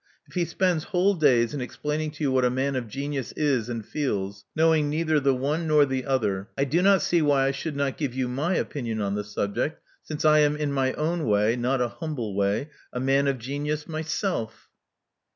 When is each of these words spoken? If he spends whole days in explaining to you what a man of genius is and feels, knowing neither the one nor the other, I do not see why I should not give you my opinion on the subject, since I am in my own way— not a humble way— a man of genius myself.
If 0.27 0.33
he 0.33 0.45
spends 0.45 0.85
whole 0.85 1.13
days 1.13 1.53
in 1.53 1.61
explaining 1.61 2.09
to 2.13 2.23
you 2.23 2.31
what 2.31 2.43
a 2.43 2.49
man 2.49 2.75
of 2.75 2.87
genius 2.87 3.33
is 3.33 3.69
and 3.69 3.85
feels, 3.85 4.45
knowing 4.55 4.89
neither 4.89 5.19
the 5.19 5.35
one 5.35 5.67
nor 5.67 5.85
the 5.85 6.05
other, 6.07 6.49
I 6.57 6.63
do 6.63 6.81
not 6.81 7.03
see 7.03 7.21
why 7.21 7.45
I 7.45 7.51
should 7.51 7.75
not 7.75 7.97
give 7.99 8.15
you 8.15 8.27
my 8.27 8.55
opinion 8.55 8.99
on 8.99 9.13
the 9.13 9.23
subject, 9.23 9.79
since 10.01 10.25
I 10.25 10.39
am 10.39 10.55
in 10.57 10.71
my 10.73 10.93
own 10.93 11.25
way— 11.27 11.55
not 11.55 11.81
a 11.81 11.87
humble 11.89 12.35
way— 12.35 12.71
a 12.91 12.99
man 12.99 13.27
of 13.27 13.37
genius 13.37 13.87
myself. 13.87 14.69